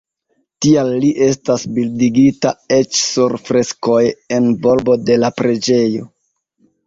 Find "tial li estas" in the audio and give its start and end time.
0.65-1.65